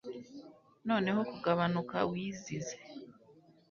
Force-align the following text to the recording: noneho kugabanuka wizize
noneho 0.87 1.19
kugabanuka 1.31 1.97
wizize 2.09 2.75